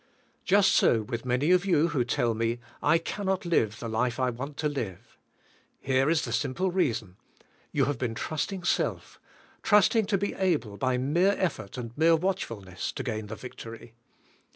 Just 0.43 0.71
so 0.71 1.03
with 1.03 1.25
many 1.25 1.51
of 1.51 1.63
you 1.63 1.89
who 1.89 2.03
tell 2.03 2.33
me, 2.33 2.57
"I 2.81 2.97
cannot 2.97 3.45
live 3.45 3.77
the 3.79 3.87
life 3.87 4.19
I 4.19 4.31
want 4.31 4.57
to 4.57 4.67
live." 4.67 5.19
Here 5.79 6.09
is 6.09 6.23
the 6.25 6.33
simple 6.33 6.71
reason. 6.71 7.17
You 7.71 7.85
have 7.85 7.99
been 7.99 8.15
trusting 8.15 8.63
self, 8.63 9.21
trust 9.61 9.95
ing 9.95 10.07
to 10.07 10.17
be 10.17 10.33
able 10.33 10.75
by 10.75 10.97
mere 10.97 11.35
effort 11.37 11.77
and 11.77 11.95
mere 11.95 12.15
watchfulness 12.15 12.91
to 12.93 13.03
gain 13.03 13.27
the 13.27 13.35
victory. 13.35 13.93